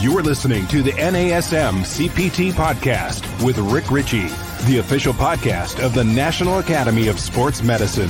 [0.00, 4.28] You're listening to the NASM CPT Podcast with Rick Richey,
[4.68, 8.08] the official podcast of the National Academy of Sports Medicine.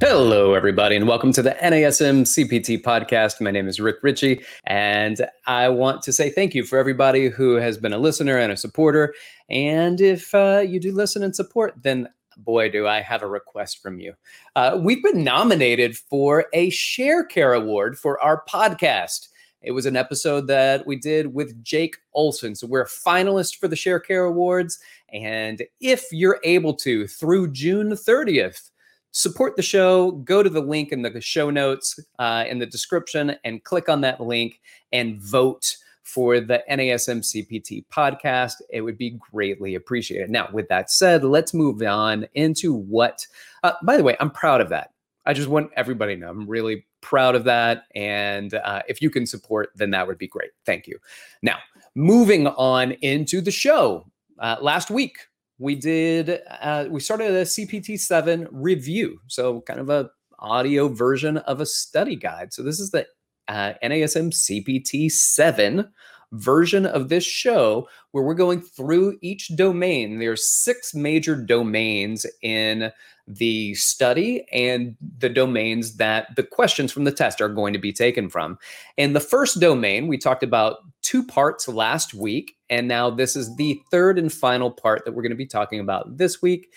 [0.00, 3.40] Hello, everybody, and welcome to the NASM CPT podcast.
[3.40, 7.54] My name is Rick Richey, and I want to say thank you for everybody who
[7.54, 9.14] has been a listener and a supporter.
[9.48, 13.82] And if uh, you do listen and support, then boy, do I have a request
[13.82, 14.14] from you.
[14.56, 19.28] Uh, we've been nominated for a Sharecare Award for our podcast.
[19.62, 22.54] It was an episode that we did with Jake Olson.
[22.54, 24.78] So we're a finalist for the Sharecare Awards.
[25.12, 28.70] And if you're able to, through June 30th,
[29.12, 33.36] support the show, go to the link in the show notes uh, in the description
[33.44, 34.60] and click on that link
[34.92, 38.54] and vote for the NASM CPT podcast.
[38.70, 40.30] It would be greatly appreciated.
[40.30, 43.26] Now, with that said, let's move on into what,
[43.62, 44.90] uh, by the way, I'm proud of that.
[45.26, 47.84] I just want everybody to know I'm really proud of that.
[47.94, 50.50] And uh, if you can support, then that would be great.
[50.66, 50.98] Thank you.
[51.42, 51.58] Now,
[51.94, 54.06] moving on into the show.
[54.38, 55.18] Uh, last week,
[55.58, 61.60] we did uh, we started a CPT7 review, so kind of a audio version of
[61.60, 62.52] a study guide.
[62.52, 63.06] So this is the
[63.48, 65.88] uh, NASM CPT 7
[66.32, 70.18] version of this show where we're going through each domain.
[70.18, 72.92] There's six major domains in
[73.26, 77.92] the study and the domains that the questions from the test are going to be
[77.92, 78.58] taken from.
[78.98, 83.54] And the first domain, we talked about two parts last week, and now this is
[83.56, 86.72] the third and final part that we're going to be talking about this week.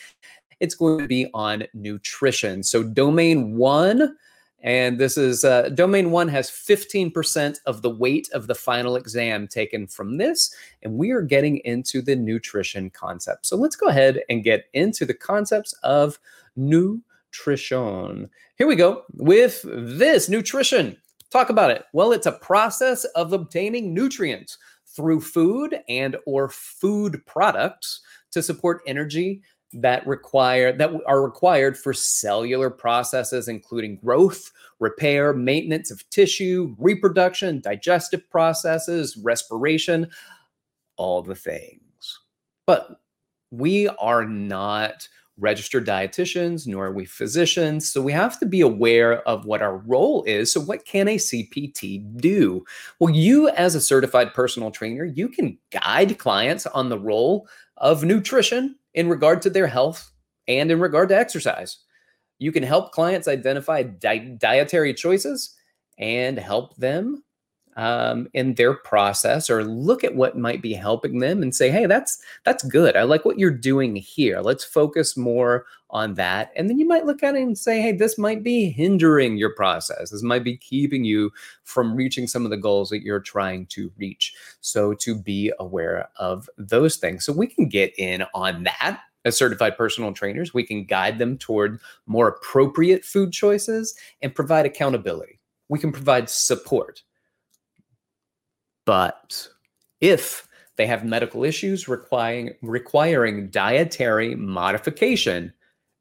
[0.59, 2.63] It's going to be on nutrition.
[2.63, 4.15] So, domain one
[4.61, 9.47] and this is uh, domain one has 15% of the weight of the final exam
[9.47, 10.53] taken from this.
[10.81, 13.45] And we are getting into the nutrition concept.
[13.45, 16.17] So let's go ahead and get into the concepts of
[16.55, 18.29] nutrition.
[18.55, 20.97] Here we go with this nutrition.
[21.29, 21.83] Talk about it.
[21.93, 28.01] Well, it's a process of obtaining nutrients through food and or food products
[28.31, 29.41] to support energy
[29.73, 37.59] that require that are required for cellular processes including growth repair maintenance of tissue reproduction
[37.59, 40.09] digestive processes respiration
[40.97, 42.19] all the things.
[42.65, 42.99] But
[43.51, 45.07] we are not
[45.39, 49.77] registered dietitians nor are we physicians so we have to be aware of what our
[49.77, 50.51] role is.
[50.51, 52.65] So what can a cpt do?
[52.99, 58.03] Well you as a certified personal trainer you can guide clients on the role of
[58.03, 60.11] nutrition in regard to their health
[60.47, 61.77] and in regard to exercise.
[62.39, 65.55] You can help clients identify di- dietary choices
[65.97, 67.23] and help them
[67.77, 71.85] um, in their process or look at what might be helping them and say hey
[71.85, 72.97] that's that's good.
[72.97, 74.41] I like what you're doing here.
[74.41, 76.51] Let's focus more on that.
[76.55, 79.53] And then you might look at it and say hey this might be hindering your
[79.53, 80.09] process.
[80.09, 81.31] This might be keeping you
[81.63, 84.33] from reaching some of the goals that you're trying to reach.
[84.59, 87.25] So to be aware of those things.
[87.25, 89.01] So we can get in on that.
[89.23, 93.93] As certified personal trainers we can guide them toward more appropriate food choices
[94.23, 95.39] and provide accountability.
[95.69, 97.03] We can provide support
[98.87, 99.49] but
[99.99, 105.53] if they have medical issues requiring requiring dietary modification,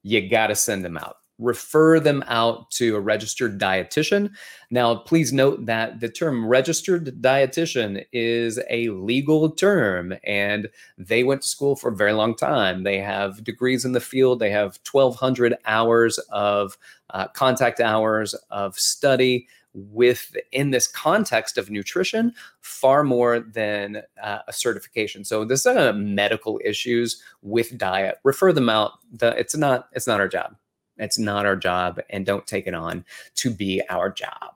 [0.04, 1.16] you got to send them out.
[1.38, 4.30] Refer them out to a registered dietitian.
[4.70, 11.42] Now, please note that the term registered dietitian is a legal term and they went
[11.42, 12.84] to school for a very long time.
[12.84, 16.78] They have degrees in the field, they have 1,200 hours of
[17.10, 24.38] uh, contact hours of study with in this context of nutrition far more than uh,
[24.48, 29.56] a certification so this is uh, medical issues with diet refer them out the, it's
[29.56, 30.56] not it's not our job
[30.96, 33.04] it's not our job and don't take it on
[33.34, 34.54] to be our job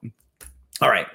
[0.80, 1.06] all right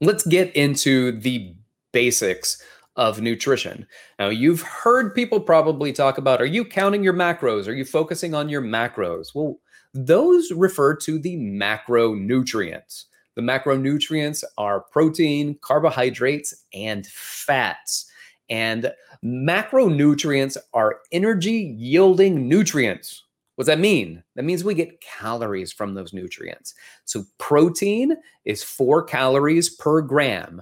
[0.00, 1.54] let's get into the
[1.92, 2.62] basics
[2.96, 3.86] of nutrition.
[4.18, 7.66] Now, you've heard people probably talk about are you counting your macros?
[7.66, 9.34] Are you focusing on your macros?
[9.34, 9.58] Well,
[9.92, 13.04] those refer to the macronutrients.
[13.36, 18.10] The macronutrients are protein, carbohydrates, and fats.
[18.48, 18.92] And
[19.24, 23.24] macronutrients are energy yielding nutrients.
[23.56, 24.22] What does that mean?
[24.34, 26.74] That means we get calories from those nutrients.
[27.04, 30.60] So, protein is four calories per gram,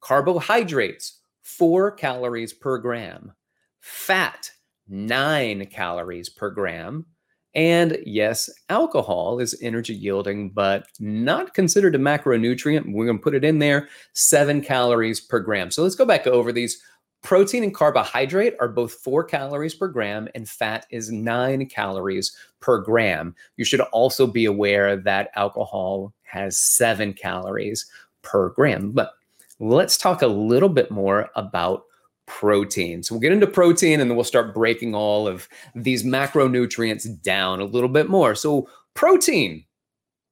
[0.00, 3.32] carbohydrates, four calories per gram,
[3.80, 4.50] fat,
[4.86, 7.06] nine calories per gram,
[7.54, 12.92] and yes, alcohol is energy yielding, but not considered a macronutrient.
[12.92, 15.70] We're going to put it in there seven calories per gram.
[15.70, 16.80] So let's go back over these.
[17.22, 22.82] Protein and carbohydrate are both four calories per gram, and fat is nine calories per
[22.82, 23.34] gram.
[23.56, 27.86] You should also be aware that alcohol has seven calories
[28.20, 28.90] per gram.
[28.90, 29.12] But
[29.58, 31.84] let's talk a little bit more about
[32.26, 33.02] protein.
[33.02, 37.60] So we'll get into protein and then we'll start breaking all of these macronutrients down
[37.60, 38.34] a little bit more.
[38.34, 39.64] So, protein,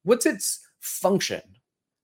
[0.03, 1.41] what's its function?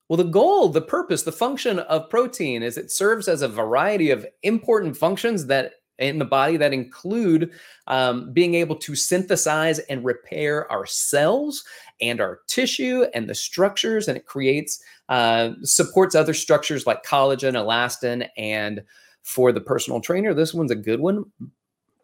[0.07, 4.09] Well, the goal, the purpose, the function of protein is it serves as a variety
[4.09, 7.51] of important functions that in the body that include
[7.88, 11.63] um, being able to synthesize and repair our cells
[12.01, 17.53] and our tissue and the structures, and it creates uh, supports other structures like collagen,
[17.53, 18.81] elastin, and
[19.29, 21.23] for the personal trainer, this one's a good one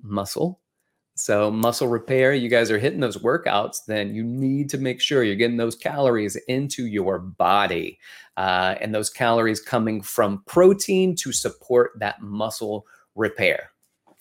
[0.02, 0.62] muscle.
[1.16, 5.24] So, muscle repair, you guys are hitting those workouts, then you need to make sure
[5.24, 7.98] you're getting those calories into your body.
[8.38, 12.86] Uh, and those calories coming from protein to support that muscle
[13.16, 13.72] repair.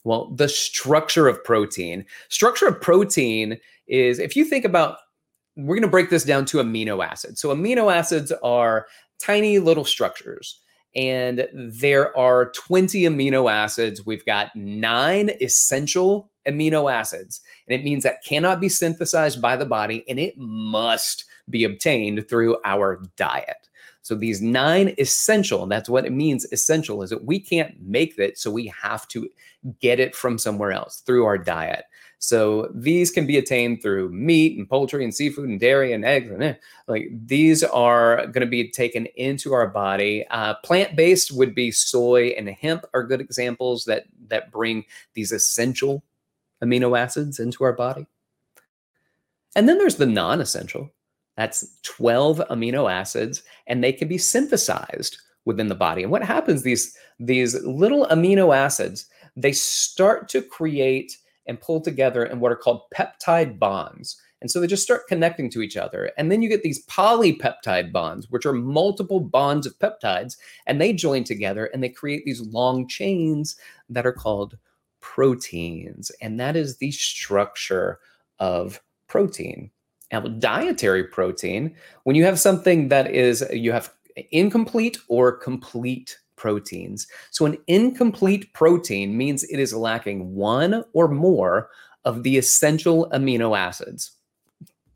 [0.05, 4.99] Well, the structure of protein, structure of protein is if you think about,
[5.57, 7.41] we're going to break this down to amino acids.
[7.41, 8.87] So, amino acids are
[9.21, 10.61] tiny little structures
[10.95, 14.07] and there are 20 amino acids.
[14.07, 19.67] We've got nine essential amino acids, and it means that cannot be synthesized by the
[19.67, 23.69] body and it must be obtained through our diet.
[24.03, 28.37] So these nine essential, that's what it means essential is that we can't make it,
[28.37, 29.29] so we have to
[29.81, 31.85] get it from somewhere else through our diet.
[32.25, 36.31] So these can be attained through meat and poultry and seafood and dairy and eggs
[36.31, 36.55] and eh,
[36.89, 40.25] like these are going to be taken into our body.
[40.31, 46.03] Uh, plant-based would be soy and hemp are good examples that that bring these essential
[46.63, 48.07] amino acids into our body.
[49.55, 50.91] And then there's the non-essential.
[51.37, 56.03] That's 12 amino acids, and they can be synthesized within the body.
[56.03, 56.63] And what happens?
[56.63, 59.07] These these little amino acids
[59.37, 64.21] they start to create and pull together in what are called peptide bonds.
[64.41, 66.11] And so they just start connecting to each other.
[66.19, 70.37] And then you get these polypeptide bonds, which are multiple bonds of peptides,
[70.67, 73.57] and they join together and they create these long chains
[73.89, 74.59] that are called
[75.01, 76.11] proteins.
[76.21, 78.01] And that is the structure
[78.39, 79.71] of protein.
[80.13, 81.75] Now, dietary protein,
[82.05, 83.93] when you have something that is, you have
[84.31, 87.07] incomplete or complete proteins.
[87.31, 91.71] So, an incomplete protein means it is lacking one or more
[92.05, 94.13] of the essential amino acids.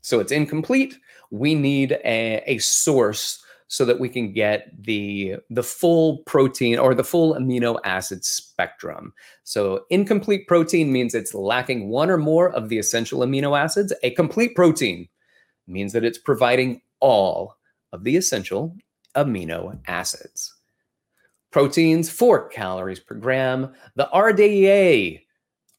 [0.01, 0.97] So, it's incomplete.
[1.31, 6.93] We need a, a source so that we can get the the full protein or
[6.93, 9.13] the full amino acid spectrum.
[9.43, 13.93] So incomplete protein means it's lacking one or more of the essential amino acids.
[14.03, 15.07] A complete protein
[15.67, 17.55] means that it's providing all
[17.93, 18.75] of the essential
[19.15, 20.53] amino acids.
[21.51, 23.73] Proteins, 4 calories per gram.
[23.95, 25.21] The RDA,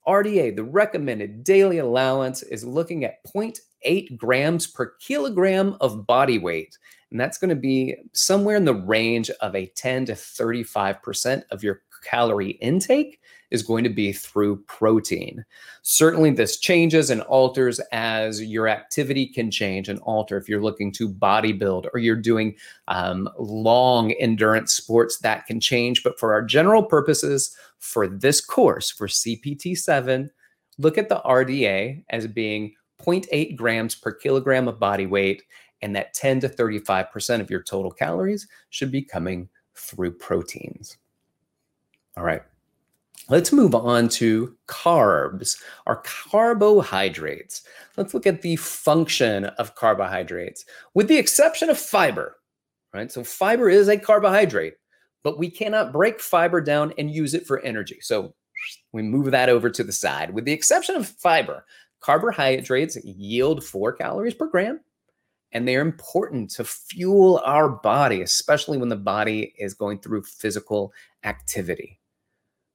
[0.06, 6.76] RDA, the recommended daily allowance is looking at 0.8 grams per kilogram of body weight.
[7.10, 11.62] And that's going to be somewhere in the range of a 10 to 35% of
[11.62, 13.20] your calorie intake
[13.50, 15.44] is going to be through protein.
[15.82, 20.36] Certainly, this changes and alters as your activity can change and alter.
[20.36, 22.54] If you're looking to bodybuild or you're doing
[22.88, 26.02] um, long endurance sports, that can change.
[26.02, 30.30] But for our general purposes, for this course, for CPT 7,
[30.78, 35.42] look at the RDA as being 0.8 grams per kilogram of body weight,
[35.82, 40.98] and that 10 to 35% of your total calories should be coming through proteins.
[42.20, 42.42] All right.
[43.30, 47.62] Let's move on to carbs, our carbohydrates.
[47.96, 52.36] Let's look at the function of carbohydrates, with the exception of fiber,
[52.92, 53.10] right?
[53.10, 54.74] So, fiber is a carbohydrate,
[55.22, 58.00] but we cannot break fiber down and use it for energy.
[58.02, 58.34] So,
[58.92, 60.34] we move that over to the side.
[60.34, 61.64] With the exception of fiber,
[62.00, 64.80] carbohydrates yield four calories per gram,
[65.52, 70.92] and they're important to fuel our body, especially when the body is going through physical
[71.24, 71.96] activity.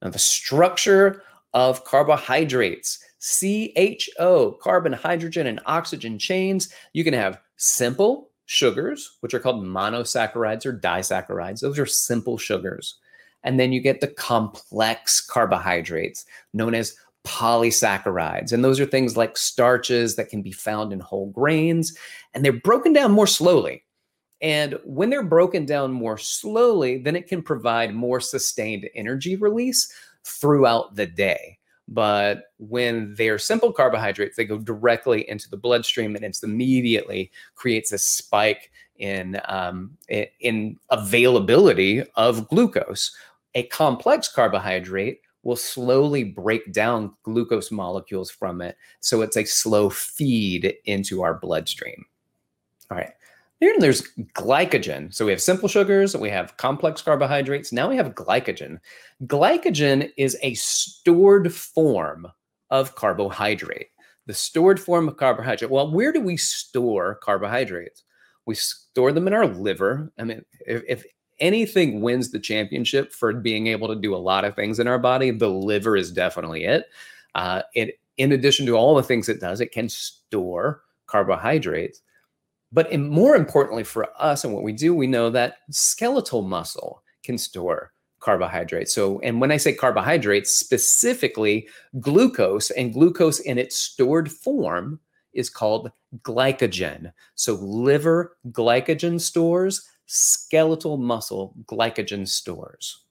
[0.02, 1.22] Now, the structure
[1.54, 9.40] of carbohydrates, CHO, carbon, hydrogen, and oxygen chains, you can have simple sugars, which are
[9.40, 11.60] called monosaccharides or disaccharides.
[11.60, 12.96] Those are simple sugars.
[13.42, 18.52] And then you get the complex carbohydrates known as polysaccharides.
[18.52, 21.96] And those are things like starches that can be found in whole grains,
[22.34, 23.82] and they're broken down more slowly.
[24.42, 29.90] And when they're broken down more slowly, then it can provide more sustained energy release
[30.24, 31.58] throughout the day.
[31.88, 37.92] But when they're simple carbohydrates, they go directly into the bloodstream and it immediately creates
[37.92, 43.14] a spike in, um, in availability of glucose.
[43.54, 48.76] A complex carbohydrate will slowly break down glucose molecules from it.
[48.98, 52.04] So it's a slow feed into our bloodstream.
[52.90, 53.12] All right.
[53.60, 54.02] Then there's
[54.34, 55.14] glycogen.
[55.14, 57.72] So we have simple sugars, we have complex carbohydrates.
[57.72, 58.78] Now we have glycogen.
[59.24, 62.26] Glycogen is a stored form
[62.70, 63.88] of carbohydrate.
[64.26, 65.70] The stored form of carbohydrate.
[65.70, 68.02] Well, where do we store carbohydrates?
[68.44, 70.12] We store them in our liver.
[70.18, 71.04] I mean, if, if
[71.38, 74.98] anything wins the championship for being able to do a lot of things in our
[74.98, 76.86] body, the liver is definitely it.
[77.34, 82.02] Uh, it, in addition to all the things it does, it can store carbohydrates.
[82.72, 87.02] But in, more importantly for us and what we do, we know that skeletal muscle
[87.22, 88.92] can store carbohydrates.
[88.92, 91.68] So, and when I say carbohydrates, specifically
[92.00, 94.98] glucose, and glucose in its stored form
[95.32, 95.92] is called
[96.22, 97.12] glycogen.
[97.34, 103.04] So, liver glycogen stores, skeletal muscle glycogen stores.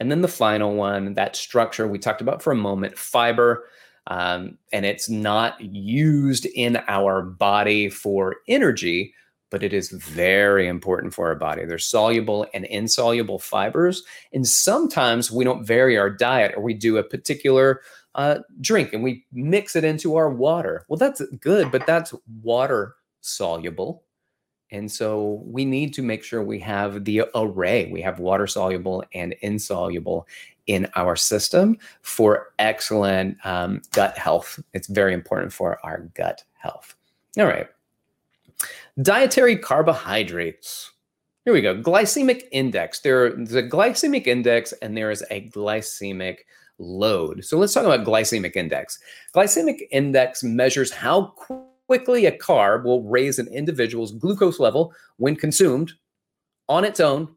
[0.00, 3.68] And then the final one, that structure we talked about for a moment, fiber
[4.08, 9.14] um, and it's not used in our body for energy,
[9.50, 11.64] but it is very important for our body.
[11.64, 14.02] There's soluble and insoluble fibers.
[14.32, 17.82] And sometimes we don't vary our diet or we do a particular
[18.14, 20.84] uh, drink and we mix it into our water.
[20.88, 24.04] Well, that's good, but that's water soluble.
[24.70, 27.90] And so we need to make sure we have the array.
[27.92, 30.26] We have water soluble and insoluble
[30.66, 34.60] in our system for excellent um, gut health.
[34.72, 36.94] It's very important for our gut health.
[37.38, 37.66] All right.
[39.00, 40.90] Dietary carbohydrates.
[41.44, 41.74] Here we go.
[41.74, 43.00] Glycemic index.
[43.00, 46.38] There's a glycemic index and there is a glycemic
[46.78, 47.44] load.
[47.44, 48.98] So let's talk about glycemic index.
[49.34, 51.34] Glycemic index measures how
[51.86, 55.92] quickly a carb will raise an individual's glucose level when consumed
[56.68, 57.28] on its own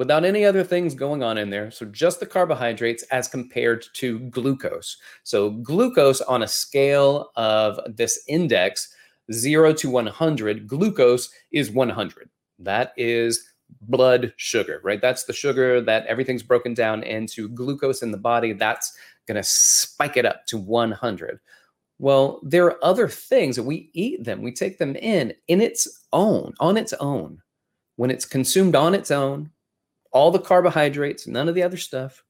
[0.00, 1.70] without any other things going on in there.
[1.70, 4.96] So just the carbohydrates as compared to glucose.
[5.24, 8.94] So glucose on a scale of this index,
[9.30, 12.30] 0 to 100, glucose is 100.
[12.60, 13.46] That is
[13.82, 15.02] blood sugar, right?
[15.02, 18.54] That's the sugar that everything's broken down into glucose in the body.
[18.54, 18.96] That's
[19.28, 21.40] going to spike it up to 100.
[21.98, 26.06] Well, there are other things that we eat them, we take them in in its
[26.10, 27.42] own, on its own.
[27.96, 29.50] When it's consumed on its own,
[30.12, 32.24] all the carbohydrates, none of the other stuff,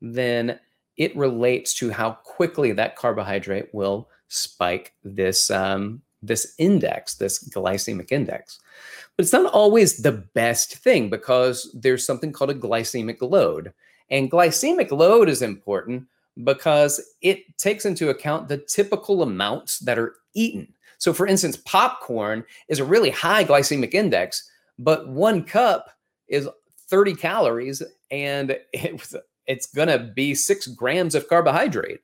[0.00, 0.58] then
[0.96, 8.10] it relates to how quickly that carbohydrate will spike this um, this index, this glycemic
[8.10, 8.58] index.
[9.16, 13.72] But it's not always the best thing because there's something called a glycemic load.
[14.10, 16.06] And glycemic load is important
[16.44, 20.72] because it takes into account the typical amounts that are eaten.
[20.98, 25.90] So, for instance, popcorn is a really high glycemic index, but one cup
[26.28, 26.48] is
[26.88, 29.16] 30 calories and it
[29.46, 32.00] it's going to be six grams of carbohydrate.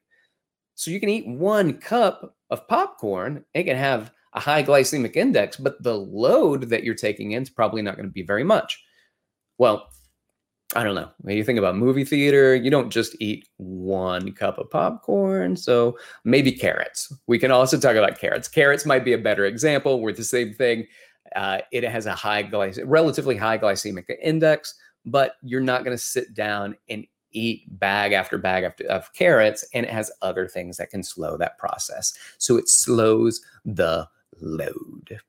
[0.75, 5.57] So, you can eat one cup of popcorn, it can have a high glycemic index,
[5.57, 8.83] but the load that you're taking in is probably not going to be very much.
[9.59, 9.89] Well,
[10.75, 11.11] I don't know.
[11.19, 15.57] When you think about movie theater, you don't just eat one cup of popcorn.
[15.57, 17.13] So maybe carrots.
[17.27, 18.49] We can also talk about carrots.
[18.49, 20.01] Carrots might be a better example.
[20.01, 20.87] We're the same thing.
[21.35, 24.75] Uh, it has a high glycemic, relatively high glycemic index,
[25.05, 29.65] but you're not going to sit down and eat bag after bag after, of carrots,
[29.75, 32.13] and it has other things that can slow that process.
[32.39, 34.09] So it slows the
[34.41, 35.21] load.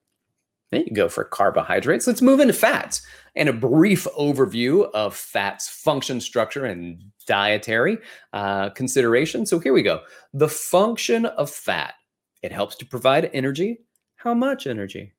[0.71, 2.07] There you go for carbohydrates.
[2.07, 3.03] Let's move into fats
[3.35, 7.99] and a brief overview of fats function, structure, and dietary
[8.33, 9.45] uh, consideration.
[9.45, 10.01] So here we go.
[10.33, 11.93] The function of fat
[12.41, 13.79] it helps to provide energy.
[14.15, 15.13] How much energy?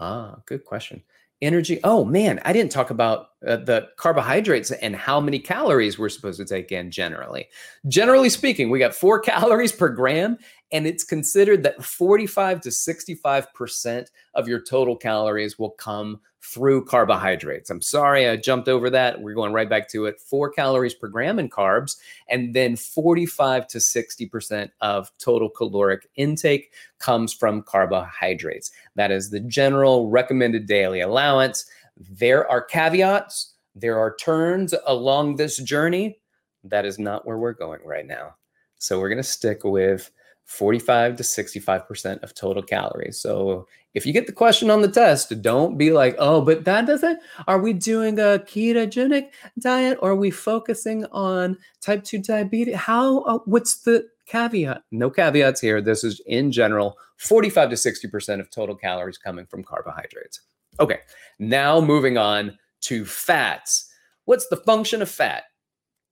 [0.00, 1.02] Ah, good question
[1.40, 1.78] energy.
[1.84, 6.38] Oh man, I didn't talk about uh, the carbohydrates and how many calories we're supposed
[6.38, 7.48] to take in generally.
[7.86, 10.36] Generally speaking, we got four calories per gram,
[10.72, 17.68] and it's considered that 45 to 65% of your total calories will come through carbohydrates.
[17.68, 19.20] I'm sorry I jumped over that.
[19.20, 20.20] We're going right back to it.
[20.20, 21.96] Four calories per gram in carbs,
[22.28, 28.70] and then 45 to 60% of total caloric intake comes from carbohydrates.
[28.94, 31.66] That is the general recommended daily allowance.
[31.96, 36.18] There are caveats, there are turns along this journey.
[36.64, 38.34] That is not where we're going right now.
[38.78, 40.10] So we're going to stick with
[40.48, 43.20] 45 to 65% of total calories.
[43.20, 46.86] So if you get the question on the test, don't be like, oh, but that
[46.86, 49.28] doesn't, are we doing a ketogenic
[49.58, 52.76] diet or are we focusing on type 2 diabetes?
[52.76, 54.84] How, uh, what's the caveat?
[54.90, 55.82] No caveats here.
[55.82, 60.40] This is in general 45 to 60% of total calories coming from carbohydrates.
[60.80, 61.00] Okay,
[61.38, 63.90] now moving on to fats.
[64.24, 65.44] What's the function of fat?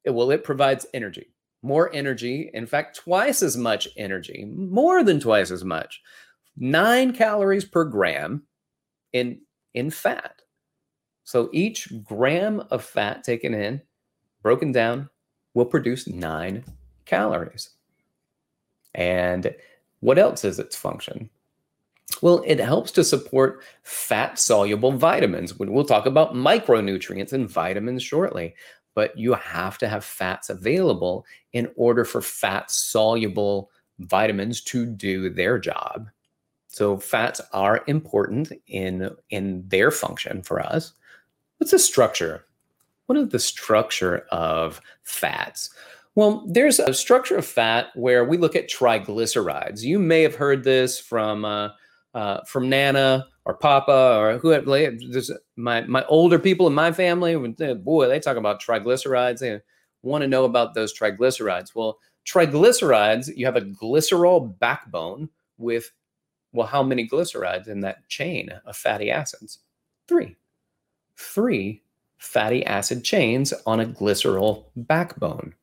[0.05, 1.29] Well, it provides energy
[1.63, 6.01] more energy, in fact, twice as much energy, more than twice as much,
[6.57, 8.43] nine calories per gram
[9.13, 9.41] in
[9.75, 10.43] in fat.
[11.25, 13.83] So each gram of fat taken in,
[14.43, 15.11] broken down,
[15.55, 16.65] will produce nine
[17.05, 17.71] calories.
[18.95, 19.55] And
[20.01, 21.29] what else is its function?
[22.23, 25.59] Well, it helps to support fat soluble vitamins.
[25.59, 28.55] We'll talk about micronutrients and vitamins shortly,
[28.97, 35.31] but you have to have fats available in order for fat soluble vitamins to do
[35.31, 36.09] their job.
[36.67, 40.95] So fats are important in in their function for us.
[41.59, 42.47] What's the structure?
[43.05, 45.71] What is the structure of fats?
[46.17, 49.83] Well, there's a structure of fat where we look at triglycerides.
[49.83, 51.69] You may have heard this from uh,
[52.15, 57.55] uh, from Nana or Papa or who there's my my older people in my family.
[57.61, 59.39] Eh, boy, they talk about triglycerides.
[59.39, 59.61] They
[60.03, 61.75] want to know about those triglycerides.
[61.75, 65.93] Well, triglycerides, you have a glycerol backbone with
[66.53, 69.61] well, how many glycerides in that chain of fatty acids?
[70.09, 70.35] Three.
[71.17, 71.83] Three
[72.19, 75.55] fatty acid chains on a glycerol backbone.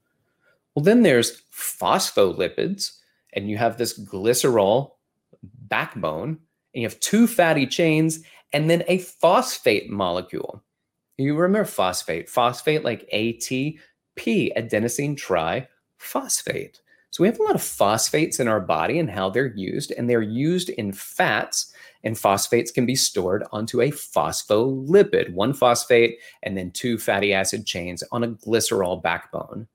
[0.73, 2.99] Well, then there's phospholipids,
[3.33, 4.91] and you have this glycerol
[5.43, 6.39] backbone,
[6.73, 8.19] and you have two fatty chains,
[8.51, 10.63] and then a phosphate molecule.
[11.17, 13.79] You remember phosphate, phosphate like ATP,
[14.17, 16.79] adenosine triphosphate.
[17.11, 20.09] So we have a lot of phosphates in our body and how they're used, and
[20.09, 21.71] they're used in fats,
[22.03, 27.67] and phosphates can be stored onto a phospholipid, one phosphate and then two fatty acid
[27.67, 29.67] chains on a glycerol backbone.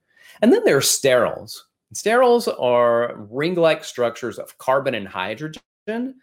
[0.42, 1.58] And then there are sterols.
[1.94, 6.16] Sterols are ring-like structures of carbon and hydrogen,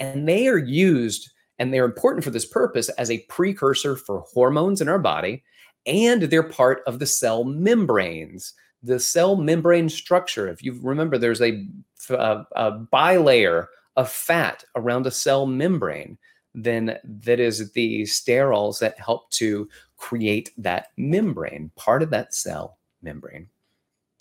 [0.00, 4.80] and they are used and they're important for this purpose as a precursor for hormones
[4.80, 5.44] in our body,
[5.86, 10.48] and they're part of the cell membranes the cell membrane structure.
[10.48, 11.66] If you remember, there's a,
[12.10, 13.66] a, a bilayer
[13.96, 16.18] of fat around a cell membrane.
[16.54, 22.78] Then that is the sterols that help to create that membrane, part of that cell
[23.02, 23.48] membrane.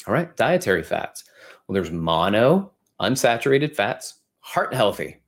[0.07, 1.23] All right, dietary fats.
[1.67, 5.18] Well, there's mono unsaturated fats, heart healthy,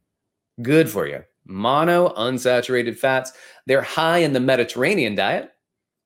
[0.61, 1.23] good for you.
[1.45, 3.33] Mono unsaturated fats,
[3.65, 5.51] they're high in the Mediterranean diet.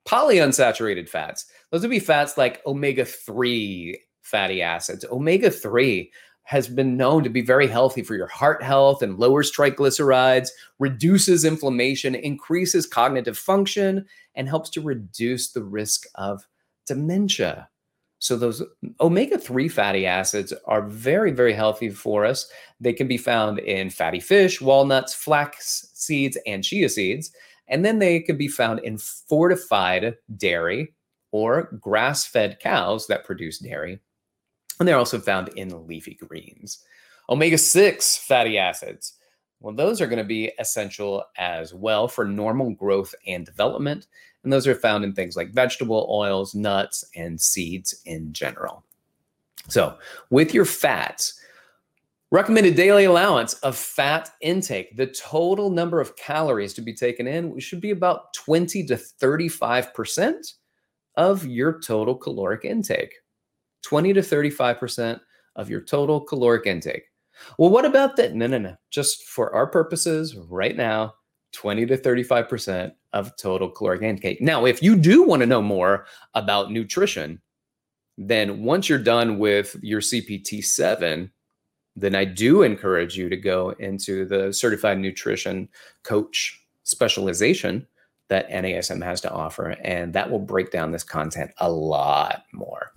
[0.08, 5.06] Polyunsaturated fats, those would be fats like omega 3 fatty acids.
[5.12, 6.12] Omega 3
[6.44, 11.44] has been known to be very healthy for your heart health and lowers triglycerides, reduces
[11.44, 16.48] inflammation, increases cognitive function, and helps to reduce the risk of
[16.86, 17.68] dementia.
[18.20, 18.64] So, those
[19.02, 22.50] omega 3 fatty acids are very, very healthy for us.
[22.80, 27.32] They can be found in fatty fish, walnuts, flax seeds, and chia seeds.
[27.68, 30.94] And then they can be found in fortified dairy,
[31.32, 34.00] or grass fed cows that produce dairy.
[34.80, 36.84] And they're also found in leafy greens.
[37.30, 39.14] Omega 6 fatty acids.
[39.60, 44.08] Well, those are going to be essential as well for normal growth and development.
[44.46, 48.86] And those are found in things like vegetable oils, nuts, and seeds in general.
[49.68, 49.98] So,
[50.30, 51.42] with your fats,
[52.32, 57.60] recommended daily allowance of fat intake, the total number of calories to be taken in
[57.60, 60.54] should be about 20 to 35%
[61.18, 63.16] of your total caloric intake
[63.86, 65.20] 20 to 35%
[65.56, 67.04] of your total caloric intake.
[67.60, 68.34] Well, what about that?
[68.34, 68.76] No, no, no.
[68.90, 71.14] Just for our purposes right now,
[71.56, 74.42] 20 to 35% of total caloric intake.
[74.42, 77.42] Now, if you do want to know more about nutrition,
[78.18, 81.32] then once you're done with your CPT 7,
[81.96, 85.70] then I do encourage you to go into the certified nutrition
[86.04, 87.88] coach specialization
[88.28, 92.92] that NASM has to offer, and that will break down this content a lot more.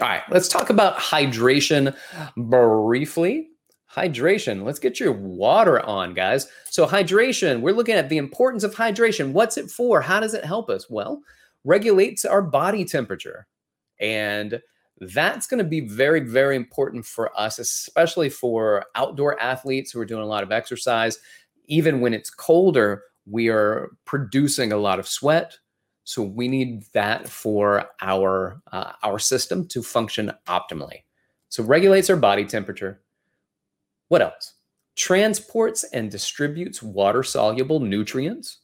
[0.00, 1.96] All right, let's talk about hydration
[2.36, 3.48] briefly.
[3.94, 6.48] Hydration, let's get your water on, guys.
[6.70, 9.32] So, hydration, we're looking at the importance of hydration.
[9.32, 10.00] What's it for?
[10.00, 10.88] How does it help us?
[10.88, 11.20] Well,
[11.64, 13.46] regulates our body temperature.
[14.00, 14.60] And
[14.98, 20.06] that's going to be very, very important for us, especially for outdoor athletes who are
[20.06, 21.18] doing a lot of exercise.
[21.66, 25.58] Even when it's colder, we are producing a lot of sweat
[26.04, 31.02] so we need that for our uh, our system to function optimally
[31.48, 33.00] so regulates our body temperature
[34.12, 34.54] what else
[34.94, 38.58] transports and distributes water soluble nutrients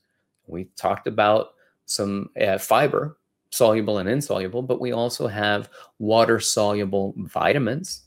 [0.46, 1.54] we talked about
[1.86, 3.16] some uh, fiber
[3.48, 8.02] soluble and insoluble but we also have water soluble vitamins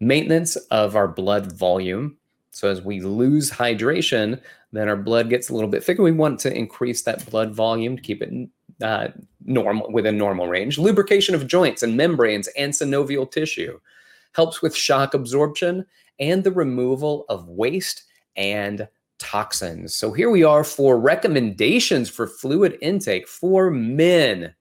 [0.00, 2.16] maintenance of our blood volume
[2.52, 4.40] so as we lose hydration,
[4.72, 6.02] then our blood gets a little bit thicker.
[6.02, 8.48] We want to increase that blood volume to keep it
[8.82, 9.08] uh,
[9.44, 10.78] normal within normal range.
[10.78, 13.80] Lubrication of joints and membranes and synovial tissue
[14.32, 15.86] helps with shock absorption
[16.22, 18.04] and the removal of waste
[18.36, 19.94] and toxins.
[19.94, 24.54] So here we are for recommendations for fluid intake for men.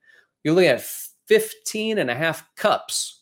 [0.43, 0.81] You're looking at
[1.27, 3.21] 15 and a half cups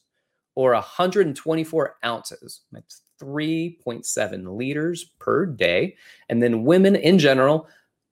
[0.55, 2.61] or 124 ounces.
[2.71, 5.97] That's 3.7 liters per day.
[6.29, 7.67] And then women in general,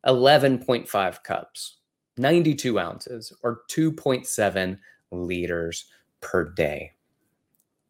[0.06, 1.78] 11.5 cups,
[2.18, 4.78] 92 ounces or 2.7
[5.12, 5.86] liters
[6.20, 6.92] per day.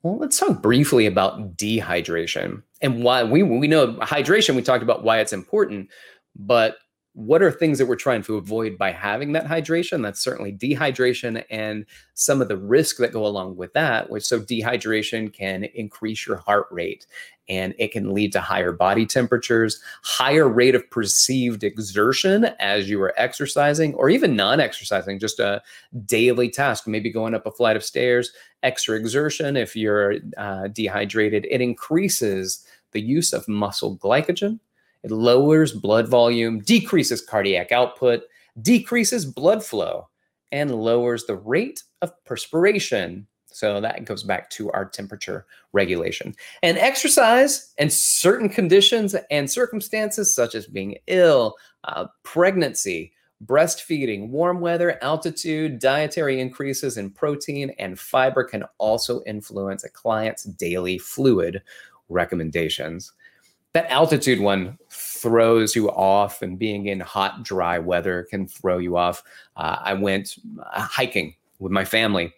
[0.03, 4.55] Well, let's talk briefly about dehydration and why we we know hydration.
[4.55, 5.89] We talked about why it's important,
[6.35, 6.77] but
[7.17, 10.03] what are things that we're trying to avoid by having that hydration?
[10.03, 14.11] That's certainly dehydration and some of the risk that go along with that.
[14.11, 17.07] Which so dehydration can increase your heart rate
[17.49, 23.01] and it can lead to higher body temperatures, higher rate of perceived exertion as you
[23.01, 25.63] are exercising or even non-exercising, just a
[26.05, 29.57] daily task, maybe going up a flight of stairs, extra exertion.
[29.57, 34.59] If you're uh, dehydrated, it increases the use of muscle glycogen
[35.07, 38.23] it lowers blood volume, decreases cardiac output,
[38.61, 40.09] decreases blood flow,
[40.51, 43.25] and lowers the rate of perspiration.
[43.45, 46.35] So that goes back to our temperature regulation.
[46.61, 53.13] And exercise and certain conditions and circumstances, such as being ill, uh, pregnancy,
[53.45, 60.43] breastfeeding, warm weather, altitude, dietary increases in protein and fiber can also influence a client's
[60.43, 61.61] daily fluid
[62.09, 63.13] recommendations
[63.77, 68.97] that altitude one throws you off, and being in hot, dry weather can throw you
[68.97, 69.21] off.
[69.55, 70.35] Uh, I went
[70.73, 72.33] uh, hiking with my family,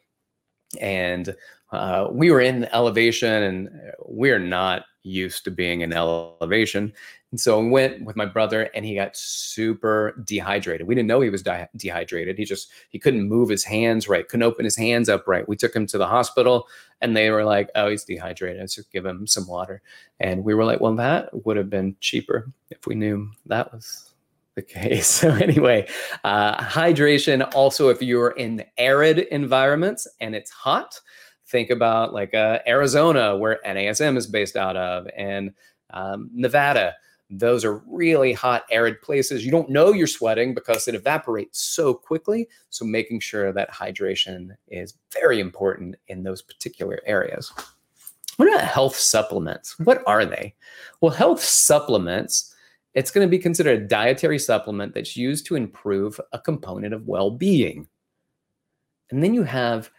[0.82, 1.34] and
[1.72, 3.70] uh, we were in elevation, and
[4.06, 6.92] we're not used to being in elevation.
[7.32, 10.88] And so I went with my brother and he got super dehydrated.
[10.88, 12.38] We didn't know he was de- dehydrated.
[12.38, 15.48] He just, he couldn't move his hands right, couldn't open his hands up right.
[15.48, 16.68] We took him to the hospital
[17.02, 18.62] and they were like, oh, he's dehydrated.
[18.62, 19.82] Just give him some water.
[20.20, 24.12] And we were like, well, that would have been cheaper if we knew that was
[24.56, 25.08] the case.
[25.08, 25.88] So anyway,
[26.24, 31.00] uh, hydration also, if you're in arid environments and it's hot,
[31.46, 35.54] think about like uh, Arizona, where NASM is based out of, and
[35.92, 36.96] um, Nevada
[37.30, 39.46] those are really hot, arid places.
[39.46, 42.48] You don't know you're sweating because it evaporates so quickly.
[42.70, 47.52] So, making sure that hydration is very important in those particular areas.
[48.38, 49.78] What about health supplements?
[49.80, 50.56] What are they?
[51.02, 52.56] Well, health supplements,
[52.94, 57.08] it's going to be considered a dietary supplement that's used to improve a component of
[57.08, 57.88] well being.
[59.12, 59.92] And then you have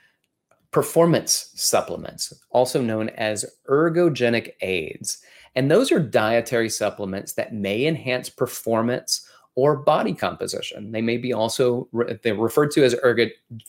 [0.70, 5.22] performance supplements, also known as ergogenic aids.
[5.56, 10.92] And those are dietary supplements that may enhance performance or body composition.
[10.92, 11.88] They may be also
[12.22, 13.26] they're referred to as ergo,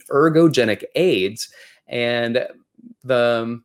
[0.10, 1.50] ergogenic aids.
[1.88, 2.48] And
[3.04, 3.62] the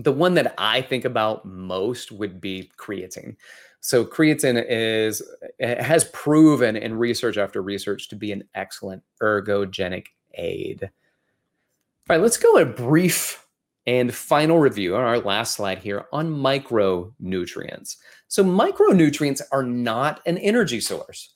[0.00, 3.36] the one that I think about most would be creatine.
[3.80, 5.22] So creatine is
[5.60, 10.82] has proven in research after research to be an excellent ergogenic aid.
[10.82, 13.44] All right, let's go a brief
[13.88, 17.96] and final review on our last slide here on micronutrients.
[18.28, 21.32] So, micronutrients are not an energy source,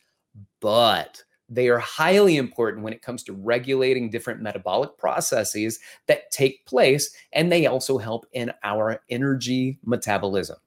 [0.61, 6.67] but they are highly important when it comes to regulating different metabolic processes that take
[6.67, 10.59] place, and they also help in our energy metabolism.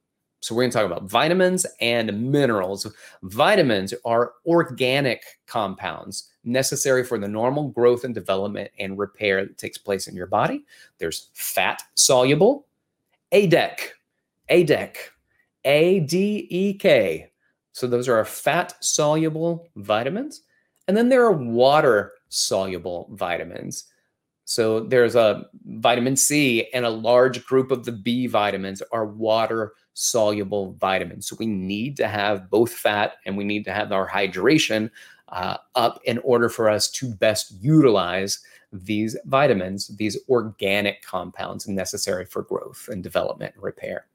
[0.45, 2.85] So, we're going to talk about vitamins and minerals.
[3.23, 9.79] Vitamins are organic compounds necessary for the normal growth and development and repair that takes
[9.79, 10.63] place in your body.
[10.99, 12.67] There's fat soluble,
[13.31, 13.89] ADEK,
[14.51, 14.97] ADEK,
[15.63, 17.31] A D E K.
[17.71, 20.43] So, those are fat soluble vitamins.
[20.87, 23.85] And then there are water soluble vitamins.
[24.47, 29.73] So there's a vitamin C, and a large group of the B vitamins are water
[29.95, 31.25] soluble vitamins.
[31.27, 34.91] So we need to have both fat and we need to have our hydration
[35.29, 38.39] uh, up in order for us to best utilize
[38.71, 44.05] these vitamins, these organic compounds necessary for growth and development and repair.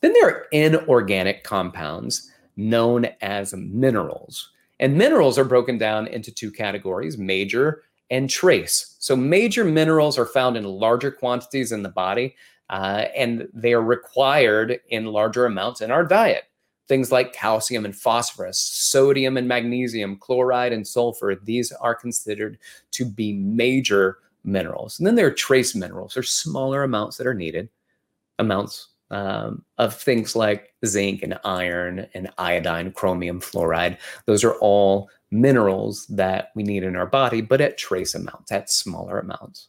[0.00, 4.50] Then there are inorganic compounds known as minerals.
[4.80, 8.96] And minerals are broken down into two categories major and trace.
[8.98, 12.36] So, major minerals are found in larger quantities in the body,
[12.70, 16.44] uh, and they are required in larger amounts in our diet.
[16.88, 22.58] Things like calcium and phosphorus, sodium and magnesium, chloride and sulfur, these are considered
[22.92, 24.98] to be major minerals.
[24.98, 27.68] And then there are trace minerals, are smaller amounts that are needed,
[28.38, 33.98] amounts um, of things like zinc and iron and iodine, chromium, fluoride.
[34.26, 38.70] Those are all minerals that we need in our body, but at trace amounts, at
[38.70, 39.68] smaller amounts.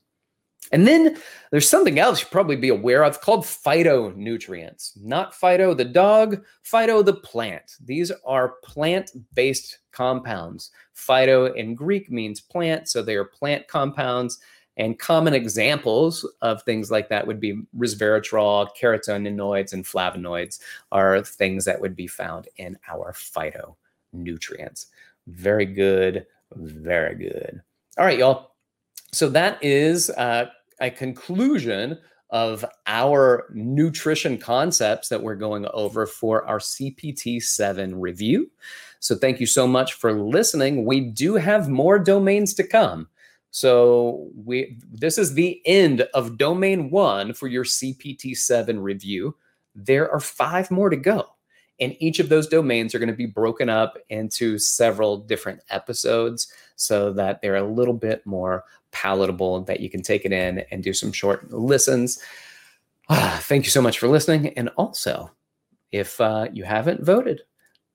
[0.71, 1.17] And then
[1.51, 4.99] there's something else you probably be aware of called phytonutrients.
[5.01, 7.75] Not Fido the dog, phyto the plant.
[7.84, 10.71] These are plant based compounds.
[10.95, 14.39] Phyto in Greek means plant, so they are plant compounds.
[14.77, 20.60] And common examples of things like that would be resveratrol, carotenoids, and flavonoids
[20.91, 24.88] are things that would be found in our phytonutrients.
[25.25, 27.62] Very good, very good.
[27.97, 28.51] All right, y'all.
[29.12, 30.49] So that is uh,
[30.80, 31.98] a conclusion
[32.30, 38.50] of our nutrition concepts that we're going over for our CPT 7 review.
[39.00, 40.86] So thank you so much for listening.
[40.86, 43.08] We do have more domains to come.
[43.52, 49.36] So we this is the end of domain 1 for your CPT 7 review.
[49.74, 51.28] There are 5 more to go.
[51.80, 56.52] And each of those domains are going to be broken up into several different episodes
[56.76, 60.84] so that they're a little bit more palatable, that you can take it in and
[60.84, 62.20] do some short listens.
[63.12, 64.58] Thank you so much for listening.
[64.58, 65.32] And also,
[65.92, 67.42] if uh, you haven't voted,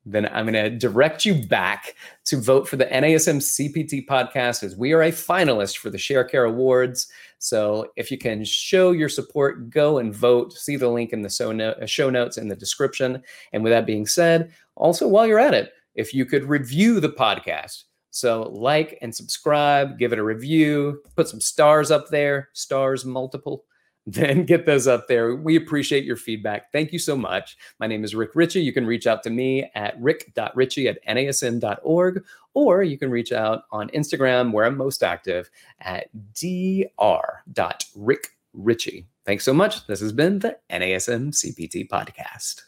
[0.04, 4.76] then I'm going to direct you back to vote for the NASM CPT podcast as
[4.76, 7.08] we are a finalist for the Sharecare Awards.
[7.38, 10.52] So if you can show your support, go and vote.
[10.54, 13.22] See the link in the uh, show notes in the description.
[13.52, 17.10] And with that being said, also while you're at it, if you could review the
[17.10, 23.04] podcast, so like and subscribe, give it a review, put some stars up there, stars
[23.04, 23.64] multiple,
[24.06, 25.34] then get those up there.
[25.34, 26.72] We appreciate your feedback.
[26.72, 27.56] Thank you so much.
[27.78, 28.60] My name is Rick Richey.
[28.60, 33.64] You can reach out to me at rick.richey at nasm.org, or you can reach out
[33.70, 39.04] on Instagram where I'm most active at dr.rickrichey.
[39.24, 39.86] Thanks so much.
[39.86, 42.62] This has been the NASM CPT podcast.